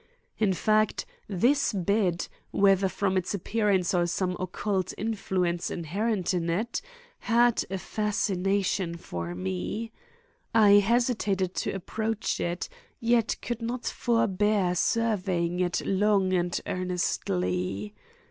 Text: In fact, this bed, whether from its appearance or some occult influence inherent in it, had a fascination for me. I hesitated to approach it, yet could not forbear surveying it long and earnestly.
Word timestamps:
In 0.39 0.51
fact, 0.51 1.05
this 1.27 1.73
bed, 1.73 2.27
whether 2.49 2.89
from 2.89 3.17
its 3.17 3.35
appearance 3.35 3.93
or 3.93 4.07
some 4.07 4.35
occult 4.39 4.95
influence 4.97 5.69
inherent 5.69 6.33
in 6.33 6.49
it, 6.49 6.81
had 7.19 7.63
a 7.69 7.77
fascination 7.77 8.97
for 8.97 9.35
me. 9.35 9.91
I 10.55 10.79
hesitated 10.79 11.53
to 11.53 11.75
approach 11.75 12.39
it, 12.39 12.67
yet 12.99 13.35
could 13.43 13.61
not 13.61 13.85
forbear 13.85 14.73
surveying 14.73 15.59
it 15.59 15.85
long 15.85 16.33
and 16.33 16.59
earnestly. 16.65 17.93